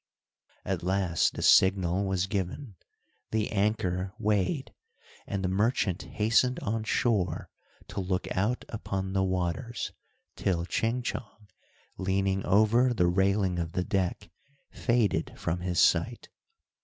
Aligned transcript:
At 0.65 0.81
last 0.81 1.35
the 1.35 1.43
signal 1.43 2.05
was 2.05 2.25
given, 2.25 2.73
the 3.29 3.51
anchor 3.51 4.13
weighed, 4.17 4.73
and 5.27 5.43
the 5.43 5.47
merchant 5.47 6.01
hastened 6.01 6.57
on 6.61 6.85
shore, 6.85 7.51
to 7.89 7.99
look 7.99 8.27
out 8.35 8.65
upon 8.69 9.13
the 9.13 9.21
waters, 9.21 9.91
till 10.35 10.65
Ching 10.65 11.03
Chong, 11.03 11.49
leaning 11.99 12.43
over 12.47 12.95
the 12.95 13.05
railing 13.05 13.59
of 13.59 13.73
the 13.73 13.83
deck, 13.83 14.31
faded 14.71 15.33
from 15.37 15.59
his 15.59 15.79
sight. 15.79 16.29